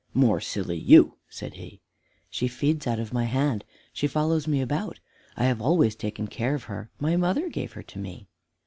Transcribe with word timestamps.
"More 0.15 0.41
silly 0.41 0.79
you," 0.79 1.17
said 1.29 1.53
he. 1.57 1.79
"She 2.31 2.47
feeds 2.47 2.87
out 2.87 2.97
of 2.97 3.13
my 3.13 3.25
hand, 3.25 3.63
she 3.93 4.07
follows 4.07 4.47
me 4.47 4.59
about; 4.59 4.99
I 5.37 5.43
have 5.45 5.61
always 5.61 5.95
taken 5.95 6.25
care 6.25 6.55
of 6.55 6.63
her; 6.63 6.89
my 6.99 7.15
mother 7.15 7.49
gave 7.49 7.73
her 7.73 7.83
to 7.83 7.99
me." 7.99 8.27